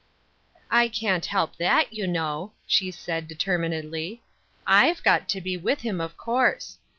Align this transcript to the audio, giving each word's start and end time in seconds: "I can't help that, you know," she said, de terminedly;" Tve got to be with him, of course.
"I 0.71 0.87
can't 0.87 1.27
help 1.27 1.57
that, 1.57 1.93
you 1.93 2.07
know," 2.07 2.53
she 2.65 2.89
said, 2.89 3.27
de 3.27 3.35
terminedly;" 3.35 4.21
Tve 4.67 5.03
got 5.03 5.29
to 5.29 5.41
be 5.41 5.57
with 5.57 5.81
him, 5.81 6.01
of 6.01 6.17
course. 6.17 6.79